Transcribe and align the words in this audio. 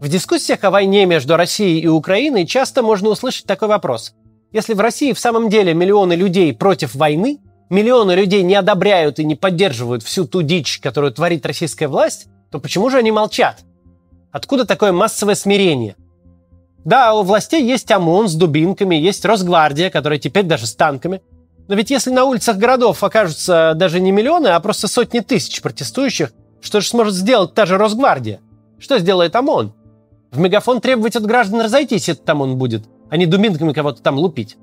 В 0.00 0.08
дискуссиях 0.08 0.64
о 0.64 0.70
войне 0.70 1.06
между 1.06 1.36
Россией 1.36 1.80
и 1.80 1.86
Украиной 1.86 2.46
часто 2.46 2.82
можно 2.82 3.10
услышать 3.10 3.46
такой 3.46 3.68
вопрос. 3.68 4.14
Если 4.50 4.74
в 4.74 4.80
России 4.80 5.12
в 5.12 5.20
самом 5.20 5.48
деле 5.48 5.72
миллионы 5.72 6.14
людей 6.14 6.52
против 6.52 6.94
войны, 6.96 7.38
миллионы 7.70 8.12
людей 8.12 8.42
не 8.42 8.56
одобряют 8.56 9.20
и 9.20 9.24
не 9.24 9.36
поддерживают 9.36 10.02
всю 10.02 10.26
ту 10.26 10.42
дичь, 10.42 10.80
которую 10.80 11.12
творит 11.12 11.46
российская 11.46 11.86
власть, 11.86 12.26
то 12.50 12.58
почему 12.58 12.90
же 12.90 12.98
они 12.98 13.12
молчат? 13.12 13.60
Откуда 14.32 14.66
такое 14.66 14.90
массовое 14.90 15.36
смирение? 15.36 15.94
Да, 16.84 17.14
у 17.14 17.22
властей 17.22 17.64
есть 17.64 17.90
ОМОН 17.90 18.28
с 18.28 18.34
дубинками, 18.34 18.96
есть 18.96 19.24
Росгвардия, 19.24 19.90
которая 19.90 20.18
теперь 20.18 20.44
даже 20.44 20.66
с 20.66 20.74
танками. 20.74 21.22
Но 21.68 21.76
ведь 21.76 21.90
если 21.90 22.10
на 22.10 22.24
улицах 22.24 22.56
городов 22.56 23.02
окажутся 23.02 23.72
даже 23.76 24.00
не 24.00 24.10
миллионы, 24.10 24.48
а 24.48 24.60
просто 24.60 24.88
сотни 24.88 25.20
тысяч 25.20 25.62
протестующих, 25.62 26.32
что 26.60 26.80
же 26.80 26.88
сможет 26.88 27.14
сделать 27.14 27.54
та 27.54 27.64
же 27.64 27.78
Росгвардия? 27.78 28.40
Что 28.78 28.98
сделает 28.98 29.34
ОМОН? 29.36 29.72
В 30.34 30.38
мегафон 30.38 30.80
требовать 30.80 31.14
от 31.14 31.24
граждан 31.24 31.60
разойтись 31.60 32.08
этот 32.08 32.28
ОМОН 32.28 32.58
будет, 32.58 32.82
а 33.08 33.16
не 33.16 33.24
дубинками 33.24 33.72
кого-то 33.72 34.02
там 34.02 34.18
лупить. 34.18 34.56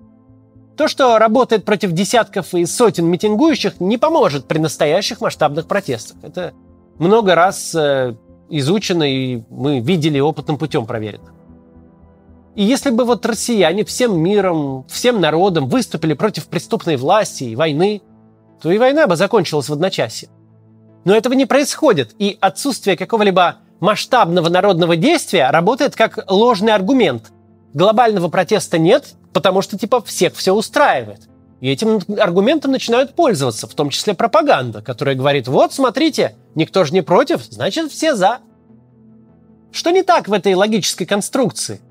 То, 0.75 0.89
что 0.89 1.17
работает 1.17 1.63
против 1.63 1.93
десятков 1.93 2.53
и 2.53 2.65
сотен 2.65 3.05
митингующих, 3.05 3.79
не 3.79 3.97
поможет 3.97 4.47
при 4.47 4.57
настоящих 4.57 5.21
масштабных 5.21 5.67
протестах. 5.67 6.17
Это 6.23 6.51
много 6.99 7.35
раз 7.35 7.73
э, 7.73 8.15
изучено, 8.49 9.03
и 9.03 9.43
мы 9.49 9.79
видели 9.79 10.19
опытным 10.19 10.57
путем 10.57 10.85
проверено. 10.85 11.31
И 12.55 12.63
если 12.63 12.89
бы 12.89 13.05
вот 13.05 13.25
россияне 13.25 13.85
всем 13.85 14.19
миром, 14.19 14.85
всем 14.89 15.21
народом 15.21 15.69
выступили 15.69 16.15
против 16.15 16.47
преступной 16.47 16.97
власти 16.97 17.45
и 17.45 17.55
войны, 17.55 18.01
то 18.61 18.69
и 18.69 18.77
война 18.77 19.07
бы 19.07 19.15
закончилась 19.15 19.69
в 19.69 19.73
одночасье. 19.73 20.27
Но 21.05 21.15
этого 21.15 21.31
не 21.31 21.45
происходит, 21.45 22.13
и 22.19 22.37
отсутствие 22.41 22.97
какого-либо 22.97 23.59
масштабного 23.81 24.47
народного 24.47 24.95
действия 24.95 25.49
работает 25.49 25.95
как 25.95 26.23
ложный 26.31 26.73
аргумент. 26.73 27.31
Глобального 27.73 28.29
протеста 28.29 28.77
нет, 28.77 29.15
потому 29.33 29.61
что 29.61 29.77
типа 29.77 30.01
всех 30.01 30.35
все 30.35 30.53
устраивает. 30.53 31.27
И 31.59 31.69
этим 31.69 31.99
аргументом 32.19 32.71
начинают 32.71 33.13
пользоваться, 33.15 33.67
в 33.67 33.73
том 33.75 33.89
числе 33.89 34.13
пропаганда, 34.13 34.81
которая 34.81 35.15
говорит, 35.15 35.47
вот, 35.47 35.73
смотрите, 35.73 36.35
никто 36.55 36.83
же 36.85 36.93
не 36.93 37.01
против, 37.01 37.43
значит, 37.43 37.91
все 37.91 38.15
за. 38.15 38.39
Что 39.71 39.91
не 39.91 40.03
так 40.03 40.27
в 40.27 40.33
этой 40.33 40.53
логической 40.53 41.05
конструкции? 41.05 41.81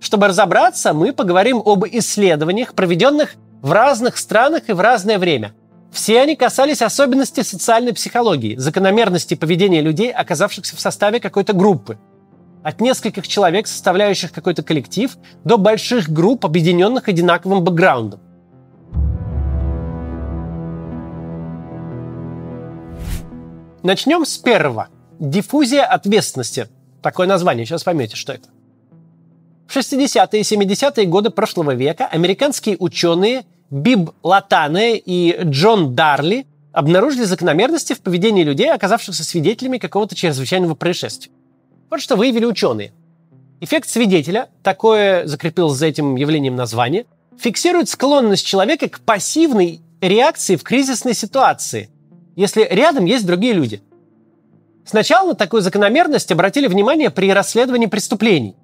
Чтобы 0.00 0.28
разобраться, 0.28 0.92
мы 0.92 1.12
поговорим 1.12 1.62
об 1.64 1.84
исследованиях, 1.86 2.74
проведенных 2.74 3.34
в 3.62 3.72
разных 3.72 4.18
странах 4.18 4.68
и 4.68 4.72
в 4.72 4.80
разное 4.80 5.18
время. 5.18 5.54
Все 5.94 6.20
они 6.20 6.34
касались 6.34 6.82
особенностей 6.82 7.44
социальной 7.44 7.92
психологии, 7.92 8.56
закономерности 8.56 9.34
поведения 9.34 9.80
людей, 9.80 10.10
оказавшихся 10.12 10.74
в 10.74 10.80
составе 10.80 11.20
какой-то 11.20 11.52
группы. 11.52 11.98
От 12.64 12.80
нескольких 12.80 13.28
человек, 13.28 13.68
составляющих 13.68 14.32
какой-то 14.32 14.64
коллектив, 14.64 15.16
до 15.44 15.56
больших 15.56 16.10
групп, 16.10 16.44
объединенных 16.44 17.06
одинаковым 17.06 17.62
бэкграундом. 17.62 18.20
Начнем 23.84 24.24
с 24.24 24.36
первого. 24.36 24.88
Диффузия 25.20 25.84
ответственности. 25.84 26.66
Такое 27.02 27.28
название, 27.28 27.66
сейчас 27.66 27.84
поймете, 27.84 28.16
что 28.16 28.32
это. 28.32 28.48
В 29.68 29.76
60-е 29.76 30.40
и 30.40 30.42
70-е 30.42 31.06
годы 31.06 31.30
прошлого 31.30 31.72
века 31.72 32.06
американские 32.06 32.76
ученые 32.80 33.44
Биб 33.74 34.12
Латане 34.22 34.98
и 34.98 35.36
Джон 35.42 35.96
Дарли 35.96 36.46
обнаружили 36.70 37.24
закономерности 37.24 37.92
в 37.92 38.02
поведении 38.02 38.44
людей, 38.44 38.72
оказавшихся 38.72 39.24
свидетелями 39.24 39.78
какого-то 39.78 40.14
чрезвычайного 40.14 40.76
происшествия. 40.76 41.32
Вот 41.90 42.00
что 42.00 42.14
выявили 42.14 42.44
ученые. 42.44 42.92
Эффект 43.60 43.88
свидетеля, 43.88 44.48
такое 44.62 45.26
закрепилось 45.26 45.76
за 45.76 45.86
этим 45.86 46.14
явлением 46.14 46.54
название, 46.54 47.06
фиксирует 47.36 47.88
склонность 47.88 48.46
человека 48.46 48.88
к 48.88 49.00
пассивной 49.00 49.80
реакции 50.00 50.54
в 50.54 50.62
кризисной 50.62 51.14
ситуации, 51.14 51.90
если 52.36 52.62
рядом 52.70 53.06
есть 53.06 53.26
другие 53.26 53.54
люди. 53.54 53.82
Сначала 54.84 55.30
на 55.30 55.34
такую 55.34 55.62
закономерность 55.62 56.30
обратили 56.30 56.68
внимание 56.68 57.10
при 57.10 57.32
расследовании 57.32 57.86
преступлений. 57.86 58.54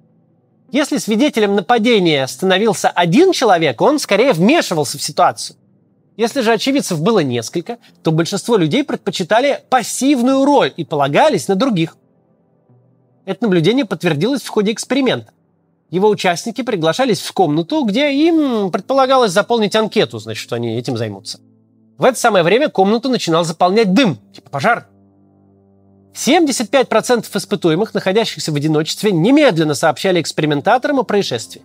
Если 0.71 0.99
свидетелем 0.99 1.55
нападения 1.55 2.25
становился 2.27 2.89
один 2.89 3.33
человек, 3.33 3.81
он 3.81 3.99
скорее 3.99 4.31
вмешивался 4.31 4.97
в 4.97 5.03
ситуацию. 5.03 5.57
Если 6.15 6.39
же 6.41 6.53
очевидцев 6.53 7.01
было 7.01 7.19
несколько, 7.19 7.77
то 8.03 8.11
большинство 8.11 8.55
людей 8.55 8.85
предпочитали 8.85 9.59
пассивную 9.69 10.45
роль 10.45 10.73
и 10.77 10.85
полагались 10.85 11.49
на 11.49 11.55
других. 11.55 11.97
Это 13.25 13.43
наблюдение 13.43 13.83
подтвердилось 13.83 14.43
в 14.43 14.47
ходе 14.47 14.71
эксперимента. 14.71 15.33
Его 15.89 16.07
участники 16.07 16.61
приглашались 16.61 17.19
в 17.19 17.33
комнату, 17.33 17.83
где 17.83 18.13
им 18.13 18.71
предполагалось 18.71 19.33
заполнить 19.33 19.75
анкету, 19.75 20.19
значит, 20.19 20.41
что 20.41 20.55
они 20.55 20.77
этим 20.77 20.95
займутся. 20.95 21.41
В 21.97 22.05
это 22.05 22.17
самое 22.17 22.45
время 22.45 22.69
комнату 22.69 23.09
начинал 23.09 23.43
заполнять 23.43 23.93
дым, 23.93 24.17
типа 24.33 24.49
пожар. 24.49 24.87
75% 26.13 27.25
испытуемых, 27.33 27.93
находящихся 27.93 28.51
в 28.51 28.55
одиночестве, 28.55 29.11
немедленно 29.11 29.73
сообщали 29.73 30.21
экспериментаторам 30.21 30.99
о 30.99 31.03
происшествии. 31.03 31.61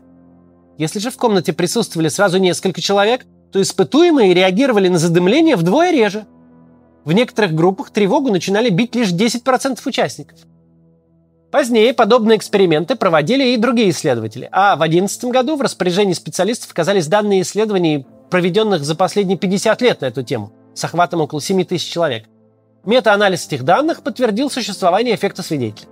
Если 0.78 0.98
же 0.98 1.10
в 1.10 1.16
комнате 1.16 1.52
присутствовали 1.52 2.08
сразу 2.08 2.38
несколько 2.38 2.80
человек, 2.80 3.24
то 3.50 3.60
испытуемые 3.60 4.34
реагировали 4.34 4.88
на 4.88 4.98
задымление 4.98 5.56
вдвое 5.56 5.90
реже. 5.90 6.26
В 7.04 7.12
некоторых 7.12 7.54
группах 7.54 7.90
тревогу 7.90 8.30
начинали 8.30 8.68
бить 8.68 8.94
лишь 8.94 9.10
10% 9.10 9.80
участников. 9.84 10.38
Позднее 11.50 11.94
подобные 11.94 12.36
эксперименты 12.36 12.96
проводили 12.96 13.54
и 13.54 13.56
другие 13.56 13.90
исследователи, 13.90 14.48
а 14.52 14.74
в 14.74 14.80
2011 14.80 15.24
году 15.26 15.56
в 15.56 15.62
распоряжении 15.62 16.12
специалистов 16.12 16.70
оказались 16.70 17.06
данные 17.06 17.42
исследований 17.42 18.04
проведенных 18.30 18.84
за 18.84 18.94
последние 18.94 19.38
50 19.38 19.80
лет 19.80 20.00
на 20.00 20.06
эту 20.06 20.22
тему, 20.22 20.52
с 20.74 20.84
охватом 20.84 21.20
около 21.20 21.40
7 21.40 21.64
тысяч 21.64 21.88
человек. 21.88 22.26
Метаанализ 22.86 23.46
этих 23.46 23.64
данных 23.64 24.02
подтвердил 24.02 24.48
существование 24.48 25.16
эффекта 25.16 25.42
свидетеля. 25.42 25.88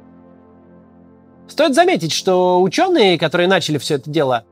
Стоит 1.49 1.75
заметить, 1.75 2.13
что 2.13 2.63
ученые, 2.63 3.19
которые 3.19 3.49
начали 3.49 3.79
все 3.79 3.97
это 3.97 4.09
дело, 4.09 4.45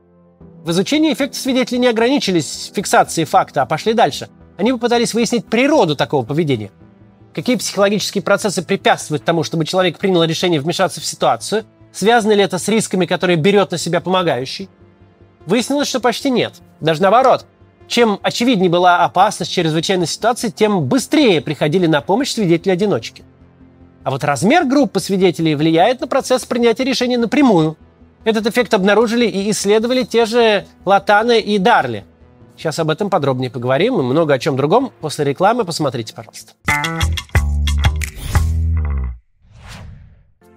в 0.63 0.71
изучении 0.71 1.13
эффекта 1.13 1.37
свидетеля 1.37 1.79
не 1.79 1.87
ограничились 1.87 2.71
фиксацией 2.73 3.25
факта, 3.25 3.61
а 3.61 3.65
пошли 3.65 3.93
дальше. 3.93 4.29
Они 4.57 4.71
попытались 4.71 5.13
выяснить 5.13 5.45
природу 5.45 5.95
такого 5.95 6.25
поведения. 6.25 6.71
Какие 7.33 7.55
психологические 7.55 8.21
процессы 8.21 8.61
препятствуют 8.61 9.23
тому, 9.23 9.43
чтобы 9.43 9.65
человек 9.65 9.97
принял 9.97 10.23
решение 10.23 10.61
вмешаться 10.61 11.01
в 11.01 11.05
ситуацию? 11.05 11.65
Связано 11.91 12.33
ли 12.33 12.43
это 12.43 12.59
с 12.59 12.67
рисками, 12.67 13.05
которые 13.05 13.37
берет 13.37 13.71
на 13.71 13.77
себя 13.77 14.01
помогающий? 14.01 14.69
Выяснилось, 15.45 15.87
что 15.87 15.99
почти 15.99 16.29
нет. 16.29 16.55
Даже 16.79 17.01
наоборот. 17.01 17.45
Чем 17.93 18.19
очевиднее 18.23 18.71
была 18.71 19.05
опасность 19.05 19.51
чрезвычайной 19.51 20.07
ситуации, 20.07 20.49
тем 20.49 20.85
быстрее 20.87 21.41
приходили 21.41 21.85
на 21.85 22.01
помощь 22.01 22.31
свидетели-одиночки. 22.31 23.23
А 24.03 24.09
вот 24.09 24.23
размер 24.23 24.65
группы 24.65 24.99
свидетелей 24.99 25.53
влияет 25.53 26.01
на 26.01 26.07
процесс 26.07 26.43
принятия 26.43 26.85
решения 26.85 27.19
напрямую. 27.19 27.77
Этот 28.23 28.47
эффект 28.47 28.73
обнаружили 28.73 29.27
и 29.27 29.51
исследовали 29.51 30.01
те 30.01 30.25
же 30.25 30.65
Латаны 30.85 31.39
и 31.39 31.59
Дарли. 31.59 32.03
Сейчас 32.57 32.79
об 32.79 32.89
этом 32.89 33.11
подробнее 33.11 33.51
поговорим 33.51 33.99
и 33.99 34.01
много 34.01 34.33
о 34.33 34.39
чем 34.39 34.57
другом. 34.57 34.91
После 34.99 35.23
рекламы 35.25 35.63
посмотрите, 35.63 36.15
пожалуйста. 36.15 36.53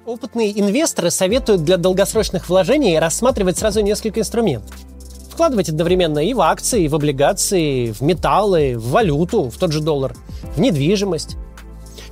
Опытные 0.06 0.58
инвесторы 0.58 1.10
советуют 1.10 1.64
для 1.64 1.76
долгосрочных 1.76 2.48
вложений 2.48 2.98
рассматривать 2.98 3.58
сразу 3.58 3.82
несколько 3.82 4.20
инструментов 4.20 4.74
вкладывать 5.36 5.68
одновременно 5.68 6.18
и 6.18 6.32
в 6.32 6.40
акции, 6.40 6.84
и 6.84 6.88
в 6.88 6.94
облигации, 6.94 7.92
в 7.92 8.00
металлы, 8.00 8.74
в 8.74 8.88
валюту, 8.88 9.50
в 9.50 9.58
тот 9.58 9.70
же 9.70 9.82
доллар, 9.82 10.16
в 10.56 10.60
недвижимость. 10.60 11.36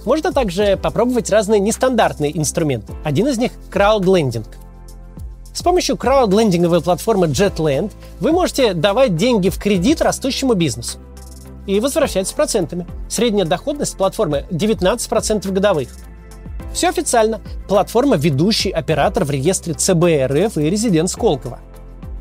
Можно 0.05 0.31
также 0.31 0.77
попробовать 0.77 1.31
разные 1.31 1.59
нестандартные 1.59 2.37
инструменты. 2.37 2.93
Один 3.03 3.27
из 3.27 3.39
них– 3.39 3.53
краудлендинг. 3.71 4.47
С 5.55 5.63
помощью 5.63 5.97
краудлендинговой 5.97 6.83
платформы 6.83 7.29
JetLand 7.29 7.93
вы 8.21 8.33
можете 8.33 8.75
давать 8.75 9.17
деньги 9.17 9.49
в 9.49 9.57
кредит 9.59 10.03
растущему 10.03 10.53
бизнесу 10.53 10.99
и 11.67 11.81
возвращать 11.81 12.29
с 12.29 12.33
процентами. 12.33 12.87
Средняя 13.09 13.47
доходность 13.47 13.97
платформы 13.97 14.45
19% 14.51 15.51
годовых. 15.51 15.89
Все 16.75 16.91
официально. 16.91 17.41
Платформа– 17.69 18.17
ведущий 18.19 18.71
оператор 18.71 19.25
в 19.25 19.31
реестре 19.31 19.73
ЦБРФ 19.73 20.59
и 20.59 20.69
резидент 20.69 21.09
Сколково. 21.09 21.61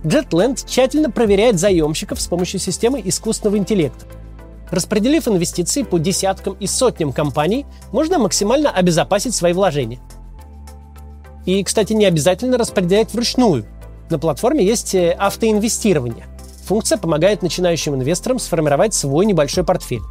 JetLand 0.04 0.66
тщательно 0.66 1.10
проверяет 1.10 1.60
заемщиков 1.60 2.20
с 2.20 2.28
помощью 2.28 2.60
системы 2.60 3.02
искусственного 3.04 3.58
интеллекта. 3.58 4.06
Распределив 4.70 5.28
инвестиции 5.28 5.84
по 5.84 5.98
десяткам 5.98 6.56
и 6.60 6.68
сотням 6.68 7.14
компаний, 7.14 7.66
можно 7.92 8.20
максимально 8.20 8.70
обезопасить 8.72 9.36
свои 9.36 9.54
вложения. 9.54 10.00
И, 11.46 11.64
кстати, 11.64 11.94
не 11.94 12.06
обязательно 12.06 12.58
распределять 12.58 13.14
вручную. 13.14 13.66
На 14.10 14.20
платформе 14.20 14.66
есть 14.66 14.96
э, 14.96 15.12
автоинвестирование. 15.12 16.26
Функция 16.66 16.98
помогает 16.98 17.42
начинающим 17.42 17.96
инвесторам 17.96 18.40
сформировать 18.40 18.94
свой 18.94 19.26
небольшой 19.26 19.64
портфель. 19.64 20.02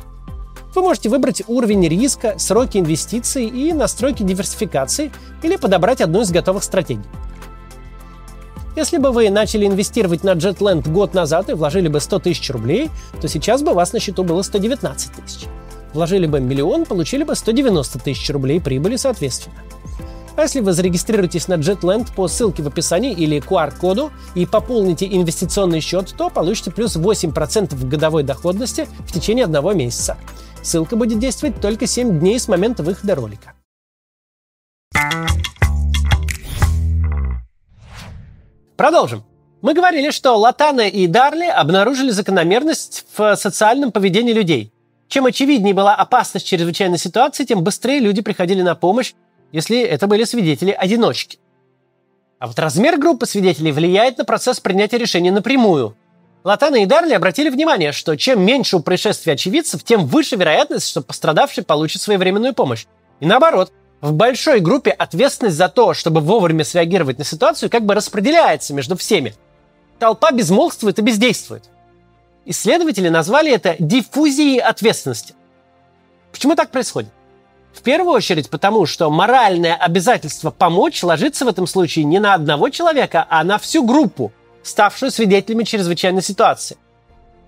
Вы 0.74 0.82
можете 0.82 1.08
выбрать 1.08 1.42
уровень 1.48 1.86
риска, 1.86 2.34
сроки 2.38 2.78
инвестиций 2.78 3.46
и 3.46 3.72
настройки 3.72 4.22
диверсификации 4.22 5.12
или 5.42 5.56
подобрать 5.56 6.00
одну 6.00 6.22
из 6.22 6.30
готовых 6.30 6.64
стратегий. 6.64 7.02
Если 8.74 8.96
бы 8.96 9.12
вы 9.12 9.28
начали 9.28 9.66
инвестировать 9.66 10.24
на 10.24 10.30
JetLand 10.30 10.90
год 10.90 11.12
назад 11.12 11.50
и 11.50 11.52
вложили 11.52 11.88
бы 11.88 12.00
100 12.00 12.20
тысяч 12.20 12.48
рублей, 12.50 12.90
то 13.20 13.28
сейчас 13.28 13.62
бы 13.62 13.72
у 13.72 13.74
вас 13.74 13.92
на 13.92 14.00
счету 14.00 14.24
было 14.24 14.40
119 14.40 15.12
тысяч. 15.12 15.46
Вложили 15.92 16.26
бы 16.26 16.40
миллион, 16.40 16.86
получили 16.86 17.22
бы 17.22 17.34
190 17.34 17.98
тысяч 17.98 18.30
рублей 18.30 18.62
прибыли 18.62 18.96
соответственно. 18.96 19.56
А 20.36 20.42
если 20.42 20.60
вы 20.60 20.72
зарегистрируетесь 20.72 21.48
на 21.48 21.54
JetLand 21.54 22.14
по 22.14 22.26
ссылке 22.28 22.62
в 22.62 22.66
описании 22.66 23.12
или 23.12 23.42
QR-коду 23.42 24.10
и 24.34 24.46
пополните 24.46 25.06
инвестиционный 25.06 25.80
счет, 25.80 26.14
то 26.16 26.30
получите 26.30 26.70
плюс 26.70 26.96
8% 26.96 27.86
годовой 27.86 28.22
доходности 28.22 28.88
в 29.00 29.12
течение 29.12 29.44
одного 29.44 29.74
месяца. 29.74 30.16
Ссылка 30.62 30.96
будет 30.96 31.18
действовать 31.18 31.60
только 31.60 31.86
7 31.86 32.20
дней 32.20 32.40
с 32.40 32.48
момента 32.48 32.82
выхода 32.82 33.14
ролика. 33.14 33.52
Продолжим. 38.82 39.22
Мы 39.60 39.74
говорили, 39.74 40.10
что 40.10 40.36
Латана 40.36 40.88
и 40.88 41.06
Дарли 41.06 41.46
обнаружили 41.46 42.10
закономерность 42.10 43.04
в 43.16 43.36
социальном 43.36 43.92
поведении 43.92 44.32
людей. 44.32 44.72
Чем 45.06 45.26
очевиднее 45.26 45.72
была 45.72 45.94
опасность 45.94 46.48
чрезвычайной 46.48 46.98
ситуации, 46.98 47.44
тем 47.44 47.62
быстрее 47.62 48.00
люди 48.00 48.22
приходили 48.22 48.60
на 48.60 48.74
помощь, 48.74 49.12
если 49.52 49.80
это 49.80 50.08
были 50.08 50.24
свидетели-одиночки. 50.24 51.38
А 52.40 52.48
вот 52.48 52.58
размер 52.58 52.98
группы 52.98 53.24
свидетелей 53.26 53.70
влияет 53.70 54.18
на 54.18 54.24
процесс 54.24 54.58
принятия 54.58 54.98
решения 54.98 55.30
напрямую. 55.30 55.96
Латана 56.42 56.82
и 56.82 56.86
Дарли 56.86 57.14
обратили 57.14 57.50
внимание, 57.50 57.92
что 57.92 58.16
чем 58.16 58.44
меньше 58.44 58.78
у 58.78 58.80
происшествия 58.80 59.34
очевидцев, 59.34 59.84
тем 59.84 60.06
выше 60.06 60.34
вероятность, 60.34 60.88
что 60.88 61.02
пострадавший 61.02 61.62
получит 61.62 62.02
своевременную 62.02 62.52
помощь. 62.52 62.86
И 63.20 63.26
наоборот, 63.26 63.72
в 64.02 64.12
большой 64.12 64.58
группе 64.58 64.90
ответственность 64.90 65.56
за 65.56 65.68
то, 65.68 65.94
чтобы 65.94 66.20
вовремя 66.20 66.64
среагировать 66.64 67.18
на 67.18 67.24
ситуацию, 67.24 67.70
как 67.70 67.86
бы 67.86 67.94
распределяется 67.94 68.74
между 68.74 68.96
всеми. 68.96 69.34
Толпа 70.00 70.32
безмолвствует 70.32 70.98
и 70.98 71.02
бездействует. 71.02 71.64
Исследователи 72.44 73.08
назвали 73.08 73.52
это 73.52 73.76
диффузией 73.78 74.58
ответственности. 74.58 75.34
Почему 76.32 76.56
так 76.56 76.72
происходит? 76.72 77.10
В 77.72 77.80
первую 77.82 78.12
очередь 78.14 78.50
потому, 78.50 78.86
что 78.86 79.08
моральное 79.08 79.76
обязательство 79.76 80.50
помочь 80.50 81.02
ложится 81.04 81.44
в 81.44 81.48
этом 81.48 81.68
случае 81.68 82.04
не 82.04 82.18
на 82.18 82.34
одного 82.34 82.70
человека, 82.70 83.24
а 83.30 83.44
на 83.44 83.56
всю 83.58 83.84
группу, 83.84 84.32
ставшую 84.64 85.12
свидетелями 85.12 85.62
чрезвычайной 85.62 86.22
ситуации. 86.22 86.76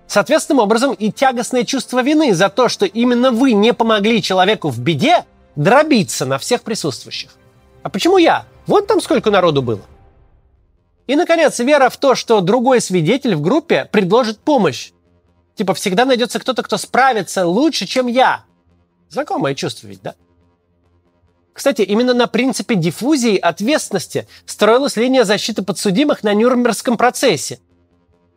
Соответственным 0.07 0.63
образом 0.63 0.93
и 0.93 1.11
тягостное 1.11 1.65
чувство 1.65 2.01
вины 2.01 2.33
за 2.33 2.47
то, 2.47 2.69
что 2.69 2.85
именно 2.85 3.31
вы 3.31 3.51
не 3.51 3.73
помогли 3.73 4.21
человеку 4.21 4.69
в 4.69 4.79
беде, 4.79 5.25
дробиться 5.55 6.25
на 6.25 6.37
всех 6.37 6.63
присутствующих. 6.63 7.31
А 7.83 7.89
почему 7.89 8.17
я? 8.17 8.45
Вот 8.67 8.87
там 8.87 9.01
сколько 9.01 9.31
народу 9.31 9.61
было. 9.61 9.81
И, 11.07 11.15
наконец, 11.15 11.59
вера 11.59 11.89
в 11.89 11.97
то, 11.97 12.15
что 12.15 12.41
другой 12.41 12.81
свидетель 12.81 13.35
в 13.35 13.41
группе 13.41 13.85
предложит 13.91 14.39
помощь. 14.39 14.91
Типа 15.55 15.73
всегда 15.73 16.05
найдется 16.05 16.39
кто-то, 16.39 16.63
кто 16.63 16.77
справится 16.77 17.45
лучше, 17.45 17.85
чем 17.85 18.07
я. 18.07 18.43
Знакомое 19.09 19.53
чувство 19.53 19.87
ведь, 19.87 20.01
да? 20.01 20.15
Кстати, 21.53 21.83
именно 21.83 22.13
на 22.13 22.27
принципе 22.27 22.75
диффузии 22.75 23.37
ответственности 23.37 24.27
строилась 24.45 24.97
линия 24.97 25.23
защиты 25.23 25.61
подсудимых 25.61 26.23
на 26.23 26.33
Нюрнбергском 26.33 26.97
процессе. 26.97 27.59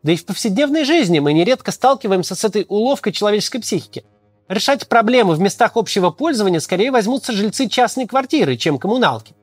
Да 0.04 0.12
и 0.12 0.16
в 0.16 0.24
повседневной 0.24 0.84
жизни 0.84 1.18
мы 1.18 1.32
нередко 1.32 1.72
сталкиваемся 1.72 2.36
с 2.36 2.44
этой 2.44 2.64
уловкой 2.68 3.12
человеческой 3.12 3.58
психики– 3.60 4.04
Решать 4.48 4.88
проблемы 4.88 5.34
в 5.34 5.40
местах 5.40 5.72
общего 5.76 6.10
пользования 6.10 6.60
скорее 6.60 6.90
возьмутся 6.90 7.32
жильцы 7.32 7.68
частной 7.68 8.06
квартиры, 8.06 8.56
чем 8.56 8.78
коммуналки. 8.78 9.34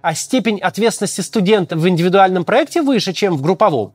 А 0.00 0.14
степень 0.14 0.60
ответственности 0.60 1.22
студента 1.22 1.76
в 1.76 1.88
индивидуальном 1.88 2.44
проекте 2.44 2.80
выше, 2.80 3.12
чем 3.12 3.36
в 3.36 3.42
групповом. 3.42 3.94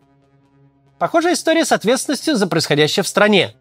Похожая 0.97 1.33
история 1.33 1.63
с 1.63 1.71
ответственностью 1.71 2.35
за 2.35 2.45
происходящее 2.47 3.03
в 3.03 3.07
стране. 3.07 3.55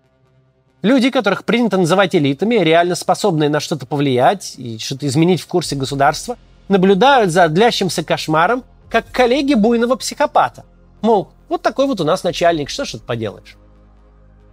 Люди, 0.82 1.10
которых 1.10 1.44
принято 1.44 1.76
называть 1.76 2.16
элитами, 2.16 2.56
реально 2.56 2.96
способные 2.96 3.48
на 3.48 3.60
что-то 3.60 3.86
повлиять 3.86 4.54
и 4.56 4.78
что-то 4.78 5.06
изменить 5.06 5.40
в 5.40 5.46
курсе 5.46 5.76
государства, 5.76 6.36
наблюдают 6.66 7.30
за 7.30 7.48
длящимся 7.48 8.02
кошмаром, 8.02 8.64
как 8.90 9.08
коллеги 9.12 9.54
буйного 9.54 9.94
психопата. 9.94 10.64
Мол, 11.00 11.30
вот 11.48 11.62
такой 11.62 11.86
вот 11.86 12.00
у 12.00 12.04
нас 12.04 12.24
начальник, 12.24 12.70
что 12.70 12.84
ж 12.84 12.92
тут 12.92 13.02
поделаешь. 13.02 13.56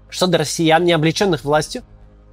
Что 0.10 0.28
до 0.28 0.38
россиян, 0.38 0.84
не 0.84 0.94
облеченных 0.94 1.44
властью, 1.44 1.84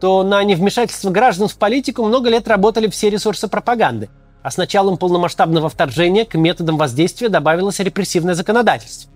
то 0.02 0.24
на 0.24 0.42
невмешательство 0.42 1.10
граждан 1.10 1.46
в 1.46 1.56
политику 1.56 2.04
много 2.04 2.28
лет 2.28 2.48
работали 2.48 2.88
все 2.88 3.08
ресурсы 3.08 3.46
пропаганды, 3.46 4.10
а 4.42 4.50
с 4.50 4.56
началом 4.56 4.96
полномасштабного 4.96 5.68
вторжения 5.68 6.24
к 6.24 6.34
методам 6.34 6.76
воздействия 6.76 7.28
добавилось 7.28 7.78
репрессивное 7.78 8.34
законодательство. 8.34 9.12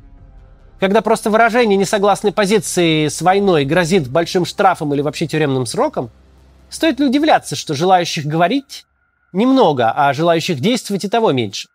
Когда 0.79 1.01
просто 1.01 1.29
выражение 1.29 1.77
несогласной 1.77 2.31
позиции 2.31 3.09
с 3.09 3.21
войной 3.21 3.65
грозит 3.65 4.09
большим 4.09 4.45
штрафом 4.45 4.95
или 4.95 5.01
вообще 5.01 5.27
тюремным 5.27 5.67
сроком, 5.67 6.09
стоит 6.71 7.01
ли 7.01 7.07
удивляться, 7.07 7.57
что 7.57 7.75
желающих 7.75 8.25
говорить 8.25 8.87
немного, 9.33 9.91
а 9.91 10.13
желающих 10.13 10.61
действовать 10.61 11.05
и 11.05 11.09
того 11.09 11.33
меньше. 11.33 11.67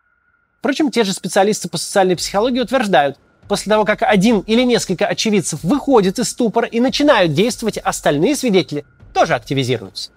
Впрочем, 0.60 0.90
те 0.90 1.04
же 1.04 1.12
специалисты 1.12 1.68
по 1.68 1.76
социальной 1.76 2.16
психологии 2.16 2.60
утверждают, 2.60 3.18
после 3.46 3.68
того, 3.68 3.84
как 3.84 4.04
один 4.04 4.38
или 4.40 4.62
несколько 4.62 5.06
очевидцев 5.06 5.62
выходят 5.62 6.18
из 6.18 6.30
ступора 6.30 6.66
и 6.66 6.80
начинают 6.80 7.34
действовать, 7.34 7.76
остальные 7.76 8.36
свидетели 8.36 8.86
тоже 9.12 9.34
активизируются. 9.34 10.10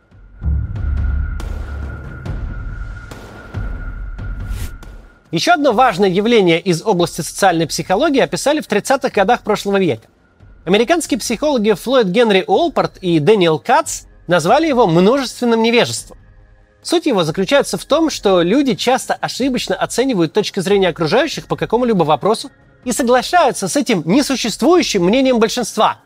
Еще 5.31 5.51
одно 5.51 5.73
важное 5.73 6.09
явление 6.09 6.61
из 6.61 6.81
области 6.81 7.21
социальной 7.21 7.67
психологии 7.67 8.21
описали 8.21 8.61
в 8.61 8.67
30-х 8.67 9.09
годах 9.09 9.41
прошлого 9.41 9.77
века. 9.77 10.07
Американские 10.65 11.19
психологи 11.19 11.73
Флойд 11.73 12.07
Генри 12.07 12.43
Олпорт 12.47 12.97
и 12.97 13.19
Дэниел 13.19 13.59
Кац 13.59 14.03
назвали 14.27 14.67
его 14.67 14.87
множественным 14.87 15.61
невежеством. 15.61 16.17
Суть 16.81 17.05
его 17.05 17.23
заключается 17.23 17.77
в 17.77 17.85
том, 17.85 18.09
что 18.09 18.43
люди 18.43 18.75
часто 18.75 19.13
ошибочно 19.15 19.75
оценивают 19.75 20.33
точки 20.33 20.59
зрения 20.59 20.89
окружающих 20.89 21.47
по 21.47 21.55
какому-либо 21.55 22.03
вопросу 22.03 22.51
и 22.83 22.91
соглашаются 22.91 23.67
с 23.67 23.75
этим 23.75 24.03
несуществующим 24.05 25.03
мнением 25.03 25.39
большинства. 25.39 25.97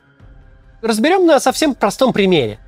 Разберем 0.82 1.26
на 1.26 1.40
совсем 1.40 1.76
простом 1.76 2.14
примере. 2.14 2.60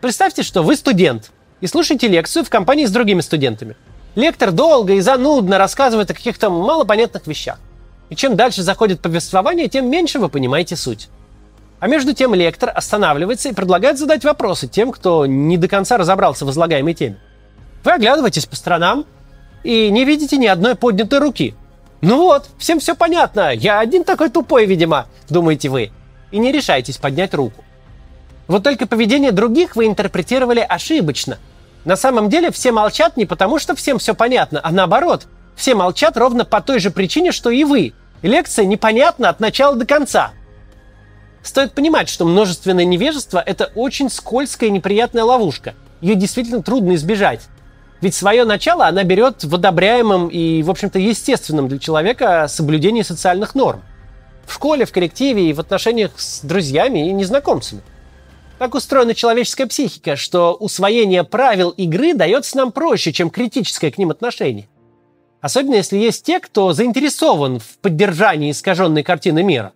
Представьте, 0.00 0.42
что 0.42 0.62
вы 0.62 0.76
студент 0.76 1.30
и 1.60 1.66
слушаете 1.66 2.08
лекцию 2.08 2.44
в 2.44 2.50
компании 2.50 2.86
с 2.86 2.90
другими 2.90 3.20
студентами. 3.20 3.76
Лектор 4.14 4.50
долго 4.50 4.94
и 4.94 5.00
занудно 5.00 5.58
рассказывает 5.58 6.10
о 6.10 6.14
каких-то 6.14 6.48
малопонятных 6.48 7.26
вещах. 7.26 7.58
И 8.08 8.16
чем 8.16 8.34
дальше 8.34 8.62
заходит 8.62 9.00
повествование, 9.00 9.68
тем 9.68 9.90
меньше 9.90 10.18
вы 10.18 10.30
понимаете 10.30 10.74
суть. 10.74 11.08
А 11.80 11.86
между 11.86 12.14
тем 12.14 12.34
лектор 12.34 12.72
останавливается 12.74 13.50
и 13.50 13.54
предлагает 13.54 13.98
задать 13.98 14.24
вопросы 14.24 14.68
тем, 14.68 14.90
кто 14.90 15.26
не 15.26 15.58
до 15.58 15.68
конца 15.68 15.98
разобрался 15.98 16.46
в 16.46 16.50
излагаемой 16.50 16.94
теме. 16.94 17.18
Вы 17.84 17.92
оглядываетесь 17.92 18.46
по 18.46 18.56
сторонам 18.56 19.04
и 19.64 19.90
не 19.90 20.06
видите 20.06 20.38
ни 20.38 20.46
одной 20.46 20.76
поднятой 20.76 21.18
руки. 21.18 21.54
Ну 22.00 22.16
вот, 22.16 22.48
всем 22.58 22.80
все 22.80 22.94
понятно, 22.94 23.52
я 23.52 23.80
один 23.80 24.04
такой 24.04 24.30
тупой, 24.30 24.64
видимо, 24.64 25.06
думаете 25.28 25.68
вы. 25.68 25.90
И 26.30 26.38
не 26.38 26.52
решаетесь 26.52 26.96
поднять 26.96 27.34
руку. 27.34 27.62
Вот 28.50 28.64
только 28.64 28.88
поведение 28.88 29.30
других 29.30 29.76
вы 29.76 29.86
интерпретировали 29.86 30.58
ошибочно. 30.58 31.38
На 31.84 31.94
самом 31.94 32.28
деле 32.28 32.50
все 32.50 32.72
молчат 32.72 33.16
не 33.16 33.24
потому, 33.24 33.60
что 33.60 33.76
всем 33.76 34.00
все 34.00 34.12
понятно, 34.12 34.60
а 34.60 34.72
наоборот. 34.72 35.28
Все 35.54 35.76
молчат 35.76 36.16
ровно 36.16 36.44
по 36.44 36.60
той 36.60 36.80
же 36.80 36.90
причине, 36.90 37.30
что 37.30 37.50
и 37.50 37.62
вы. 37.62 37.92
лекция 38.22 38.64
непонятна 38.64 39.28
от 39.28 39.38
начала 39.38 39.76
до 39.76 39.86
конца. 39.86 40.32
Стоит 41.44 41.74
понимать, 41.74 42.08
что 42.08 42.24
множественное 42.24 42.84
невежество– 42.84 43.40
это 43.46 43.70
очень 43.76 44.10
скользкая 44.10 44.68
и 44.68 44.72
неприятная 44.72 45.22
ловушка. 45.22 45.74
Ее 46.00 46.16
действительно 46.16 46.60
трудно 46.60 46.96
избежать. 46.96 47.42
Ведь 48.00 48.16
свое 48.16 48.44
начало 48.44 48.88
она 48.88 49.04
берет 49.04 49.44
в 49.44 49.54
одобряемом 49.54 50.26
и, 50.26 50.64
в 50.64 50.70
общем-то, 50.70 50.98
естественном 50.98 51.68
для 51.68 51.78
человека 51.78 52.48
соблюдении 52.48 53.02
социальных 53.02 53.54
норм. 53.54 53.82
В 54.44 54.52
школе, 54.52 54.86
в 54.86 54.92
коллективе 54.92 55.48
и 55.48 55.52
в 55.52 55.60
отношениях 55.60 56.10
с 56.16 56.40
друзьями 56.40 57.08
и 57.08 57.12
незнакомцами. 57.12 57.82
Так 58.60 58.74
устроена 58.74 59.14
человеческая 59.14 59.64
психика, 59.64 60.16
что 60.16 60.52
усвоение 60.52 61.24
правил 61.24 61.70
игры 61.70 62.12
дается 62.12 62.58
нам 62.58 62.72
проще, 62.72 63.10
чем 63.10 63.30
критическое 63.30 63.90
к 63.90 63.96
ним 63.96 64.10
отношение. 64.10 64.68
Особенно 65.40 65.76
если 65.76 65.96
есть 65.96 66.26
те, 66.26 66.40
кто 66.40 66.74
заинтересован 66.74 67.58
в 67.58 67.78
поддержании 67.78 68.50
искаженной 68.50 69.02
картины 69.02 69.42
мира. 69.42 69.72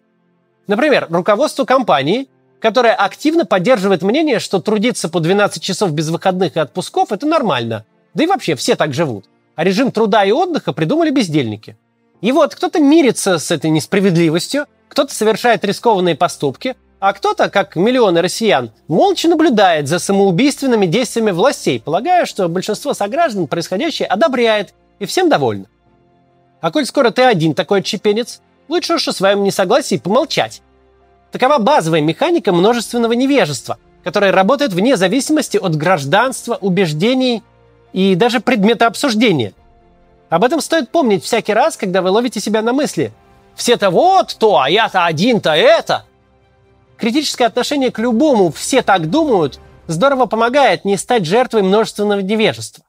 Например, 0.67 1.07
руководство 1.09 1.65
компании, 1.65 2.29
которое 2.61 2.93
активно 2.93 3.47
поддерживает 3.47 4.03
мнение, 4.03 4.39
что 4.39 4.61
трудиться 4.61 5.09
по 5.09 5.19
12 5.19 5.63
часов 5.63 5.93
без 5.93 6.11
выходных 6.11 6.57
и 6.57 6.61
отпусков– 6.61 7.09
это 7.11 7.27
нормально. 7.27 7.87
Да 8.13 8.25
и 8.25 8.27
вообще 8.27 8.55
все 8.55 8.77
так 8.77 8.93
живут. 8.93 9.25
А 9.57 9.65
режим 9.65 9.93
труда 9.93 10.27
и 10.27 10.31
отдыха 10.31 10.75
придумали 10.75 11.09
бездельники. 11.09 11.79
И 12.21 12.33
вот 12.33 12.55
кто-то 12.55 12.81
мирится 12.81 13.39
с 13.39 13.51
этой 13.51 13.71
несправедливостью, 13.71 14.67
кто-то 14.91 15.15
совершает 15.15 15.65
рискованные 15.65 16.17
поступки, 16.17 16.77
А 17.07 17.13
кто-то, 17.13 17.51
как 17.51 17.77
миллионы 17.77 18.23
россиян, 18.23 18.71
молча 18.89 19.29
наблюдает 19.29 19.89
за 19.89 19.99
самоубийственными 19.99 20.87
действиями 20.87 21.33
властей, 21.33 21.79
полагая, 21.79 22.25
что 22.25 22.49
большинство 22.49 22.95
сограждан 22.95 23.47
происходящее 23.47 24.09
одобряет 24.09 24.73
и 24.99 25.05
всем 25.05 25.29
довольны. 25.29 25.67
А 26.63 26.71
коль 26.71 26.87
скоро 26.87 27.11
ты 27.11 27.21
один 27.21 27.53
такой 27.53 27.81
отчепенец, 27.81 28.41
лучше 28.69 28.95
уж 28.95 29.07
о 29.07 29.13
своем 29.13 29.43
несогласии 29.43 29.99
помолчать. 29.99 30.63
Такова 31.31 31.59
базовая 31.59 32.01
механика 32.01 32.55
множественного 32.55 33.13
невежества, 33.13 33.77
которая 34.03 34.33
работает 34.33 34.73
вне 34.73 34.97
зависимости 34.97 35.59
от 35.59 35.77
гражданства, 35.77 36.57
убеждений 36.59 37.43
и 37.93 38.15
даже 38.15 38.41
предмета 38.41 38.87
обсуждения. 38.87 39.53
Об 40.31 40.43
этом 40.43 40.63
стоит 40.63 40.89
помнить 40.89 41.23
всякий 41.23 41.53
раз, 41.53 41.77
когда 41.77 42.01
вы 42.01 42.09
ловите 42.09 42.41
себя 42.41 42.63
на 42.63 42.73
мысли. 42.73 43.13
Все-то 43.57 43.91
вот 43.91 44.35
то, 44.39 44.59
а 44.59 44.71
я-то 44.71 45.05
один-то 45.05 45.51
это. 45.51 46.07
Критическое 46.99 47.47
отношение 47.47 47.91
к 47.91 47.99
любому 47.99 48.51
«все 48.53 48.83
так 48.83 49.11
думают» 49.11 49.59
здорово 49.87 50.27
помогает 50.27 50.85
не 50.85 50.97
стать 50.97 51.27
жертвой 51.27 51.63
множественного 51.63 52.21
невежества. 52.21 52.85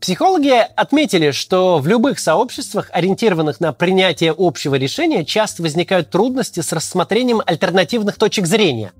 Психологи 0.00 0.52
отметили, 0.74 1.30
что 1.30 1.78
в 1.78 1.86
любых 1.86 2.18
сообществах, 2.18 2.90
ориентированных 2.92 3.60
на 3.60 3.72
принятие 3.72 4.34
общего 4.36 4.74
решения, 4.74 5.24
часто 5.24 5.62
возникают 5.62 6.10
трудности 6.10 6.58
с 6.60 6.72
рассмотрением 6.72 7.40
альтернативных 7.46 8.16
точек 8.16 8.46
зрения. 8.46 8.92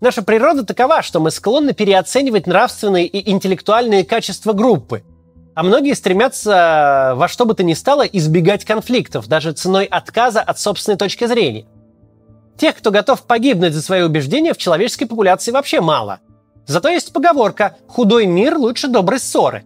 Наша 0.00 0.22
природа 0.22 0.64
такова, 0.64 1.02
что 1.02 1.18
мы 1.18 1.30
склонны 1.30 1.72
переоценивать 1.72 2.46
нравственные 2.46 3.06
и 3.06 3.30
интеллектуальные 3.30 4.04
качества 4.04 4.52
группы– 4.52 5.02
а 5.58 5.64
многие 5.64 5.94
стремятся 5.94 7.14
во 7.16 7.26
что 7.26 7.44
бы 7.44 7.52
то 7.52 7.64
ни 7.64 7.74
стало 7.74 8.02
избегать 8.02 8.64
конфликтов, 8.64 9.26
даже 9.26 9.50
ценой 9.50 9.86
отказа 9.86 10.40
от 10.40 10.60
собственной 10.60 10.96
точки 10.96 11.26
зрения. 11.26 11.66
Тех, 12.56 12.76
кто 12.76 12.92
готов 12.92 13.24
погибнуть 13.24 13.72
за 13.72 13.82
свои 13.82 14.02
убеждения, 14.02 14.54
в 14.54 14.56
человеческой 14.56 15.06
популяции 15.06 15.50
вообще 15.50 15.80
мало. 15.80 16.20
Зато 16.68 16.90
есть 16.90 17.12
поговорка 17.12 17.76
«худой 17.88 18.26
мир 18.26 18.56
лучше 18.56 18.86
доброй 18.86 19.18
ссоры». 19.18 19.64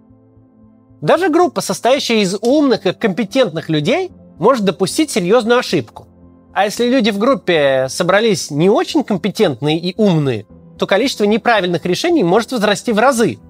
Даже 1.03 1.29
группа, 1.29 1.61
состоящая 1.61 2.23
из 2.23 2.39
умных 2.41 2.87
и 2.87 2.95
компетентных 2.95 3.69
людей, 3.69 4.13
может 4.39 4.65
допустить 4.65 5.11
серьезную 5.11 5.59
ошибку. 5.59 6.09
А 6.55 6.65
если 6.65 6.89
люди 6.89 7.11
в 7.11 7.19
группе 7.19 7.89
собрались 7.91 8.51
не 8.51 8.71
очень 8.71 9.05
компетентные 9.05 9.79
и 9.79 9.93
умные, 9.99 10.47
то 10.79 10.87
количество 10.87 11.25
неправильных 11.25 11.85
решений 11.85 12.25
может 12.25 12.53
возрасти 12.53 12.93
в 12.93 12.99
разы– 12.99 13.39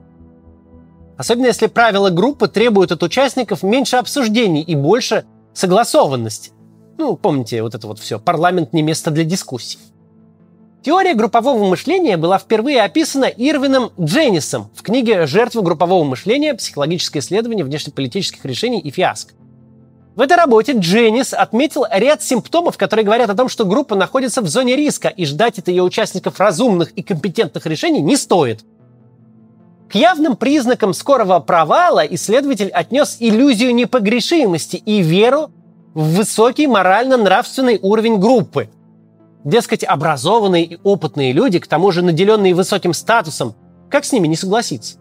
Особенно 1.17 1.47
если 1.47 1.67
правила 1.67 2.11
группы 2.11 2.49
требуют 2.49 2.93
от 2.93 3.03
участников 3.03 3.63
меньше 3.63 3.97
обсуждений 3.97 4.63
и 4.63 4.75
больше 4.75 5.25
согласованности. 5.53 6.53
Ну, 6.99 7.17
помните 7.17 7.63
вот 7.63 7.75
это 7.75 7.87
вот 7.87 7.99
все. 7.99 8.19
Парламент 8.19 8.73
не 8.73 8.83
место 8.83 9.11
для 9.11 9.25
дискуссий. 9.25 9.79
Теория 10.83 11.15
группового 11.15 11.65
мышления 11.65 12.17
была 12.17 12.39
впервые 12.39 12.83
описана 12.83 13.27
Ирвином 13.27 13.93
Дженнисом 14.01 14.69
в 14.75 14.83
книге 14.83 15.27
«Жертвы 15.27 15.63
группового 15.63 16.03
мышления. 16.03 16.55
Психологическое 16.55 17.21
исследование 17.21 17.65
внешнеполитических 17.65 18.45
решений 18.45 18.81
и 18.81 18.91
фиаско». 18.91 19.35
В 20.17 20.21
этой 20.21 20.37
работе 20.37 20.73
Дженнис 20.77 21.33
отметил 21.33 21.87
ряд 21.91 22.23
симптомов, 22.23 22.77
которые 22.77 23.07
говорят 23.07 23.31
о 23.31 23.35
том, 23.35 23.49
что 23.49 23.65
группа 23.65 23.95
находится 23.95 24.43
в 24.43 24.49
зоне 24.49 24.77
риска, 24.77 25.09
и 25.09 25.25
ждать 25.25 25.59
от 25.59 25.69
ее 25.69 25.83
участников 25.83 26.39
разумных 26.41 26.91
и 26.93 27.03
компетентных 27.03 27.65
решений 27.67 28.01
не 28.01 28.17
стоит– 28.17 28.65
к 29.93 29.95
явным 29.95 30.37
признакам 30.37 30.95
скорого 30.95 31.39
провала 31.39 32.01
исследователь 32.01 32.71
отнес 32.71 33.19
иллюзию 33.21 33.75
непогрешимости 33.75 34.77
и 34.77 35.03
веру 35.03 35.51
в 35.93 36.17
высокий 36.17 36.67
морально-нравственный 36.67 37.79
уровень 37.83 38.17
группы. 38.17 38.71
Дескать, 39.45 39.85
образованные 39.85 40.65
и 40.65 40.79
опытные 40.83 41.33
люди, 41.33 41.59
к 41.59 41.67
тому 41.67 41.91
же 41.91 42.01
наделенные 42.01 42.55
высоким 42.55 42.95
статусом, 42.95 43.55
как 43.91 44.07
с 44.07 44.13
ними 44.13 44.29
не 44.29 44.37
согласиться? 44.37 44.97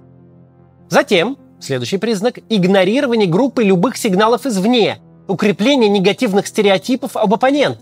Затем, 0.90 1.38
следующий 1.62 1.98
признак– 1.98 2.40
игнорирование 2.50 3.28
группы 3.28 3.64
любых 3.64 3.96
сигналов 3.96 4.46
извне, 4.46 4.98
укрепление 5.30 5.88
негативных 5.88 6.48
стереотипов 6.48 7.16
об 7.16 7.34
оппонент. 7.34 7.80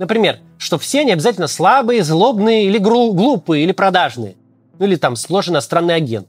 Например, 0.00 0.40
что 0.58 0.76
все 0.76 1.02
они 1.02 1.12
обязательно 1.12 1.46
слабые, 1.46 2.02
злобные 2.02 2.64
или 2.64 2.78
глупые 2.78 3.62
или 3.62 3.70
продажные– 3.70 4.34
ну 4.78 4.86
или 4.86 4.96
там 4.96 5.16
сплошь 5.16 5.48
иностранный 5.48 5.94
агент. 5.94 6.28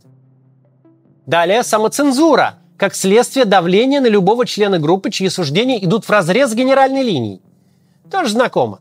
Далее 1.26 1.64
самоцензура, 1.64 2.56
как 2.78 2.96
следствие 2.96 3.46
давления 3.46 4.00
на 4.00 4.08
любого 4.08 4.46
члена 4.46 4.80
группы, 4.80 5.12
чьи 5.12 5.28
суждения 5.30 5.84
идут 5.84 6.06
в 6.06 6.10
разрез 6.10 6.52
с 6.52 6.56
генеральной 6.56 7.04
линией. 7.04 7.42
Тоже 8.10 8.30
знакомо. 8.32 8.80